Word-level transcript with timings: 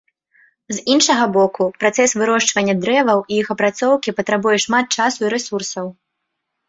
З 0.75 0.79
іншага 0.93 1.25
боку, 1.35 1.67
працэс 1.83 2.15
вырошчвання 2.19 2.75
дрэваў 2.85 3.19
і 3.31 3.39
іх 3.43 3.47
апрацоўкі 3.55 4.15
патрабуе 4.21 4.57
шмат 4.65 4.85
часу 4.99 5.19
і 5.29 5.35
рэсурсаў. 5.35 5.85